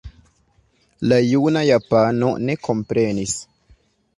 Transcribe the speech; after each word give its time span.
La 1.11 1.19
juna 1.27 1.63
japano 1.67 2.33
ne 2.47 2.57
komprenis. 2.69 3.37